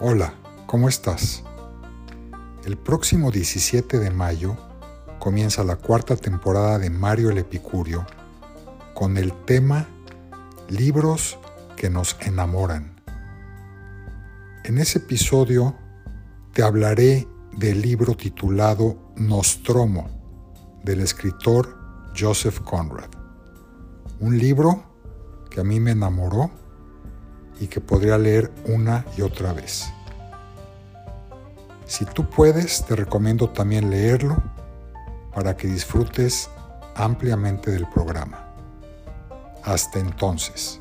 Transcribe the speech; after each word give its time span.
Hola, 0.00 0.32
¿cómo 0.66 0.88
estás? 0.88 1.42
El 2.64 2.78
próximo 2.78 3.32
17 3.32 3.98
de 3.98 4.12
mayo 4.12 4.56
comienza 5.18 5.64
la 5.64 5.74
cuarta 5.74 6.14
temporada 6.14 6.78
de 6.78 6.88
Mario 6.88 7.30
el 7.30 7.38
Epicurio 7.38 8.06
con 8.94 9.16
el 9.16 9.32
tema 9.44 9.88
Libros 10.68 11.36
que 11.76 11.90
nos 11.90 12.16
enamoran. 12.20 12.94
En 14.62 14.78
ese 14.78 15.00
episodio 15.00 15.74
te 16.52 16.62
hablaré 16.62 17.26
del 17.56 17.82
libro 17.82 18.14
titulado 18.14 19.12
Nostromo 19.16 20.08
del 20.84 21.00
escritor 21.00 21.76
Joseph 22.16 22.60
Conrad. 22.60 23.10
Un 24.20 24.38
libro 24.38 24.80
que 25.50 25.60
a 25.60 25.64
mí 25.64 25.80
me 25.80 25.90
enamoró 25.90 26.52
y 27.60 27.66
que 27.66 27.80
podría 27.80 28.18
leer 28.18 28.50
una 28.66 29.04
y 29.16 29.22
otra 29.22 29.52
vez. 29.52 29.90
Si 31.86 32.04
tú 32.04 32.28
puedes, 32.28 32.84
te 32.84 32.94
recomiendo 32.94 33.48
también 33.50 33.90
leerlo 33.90 34.36
para 35.34 35.56
que 35.56 35.68
disfrutes 35.68 36.50
ampliamente 36.94 37.70
del 37.70 37.88
programa. 37.88 38.46
Hasta 39.64 39.98
entonces. 39.98 40.80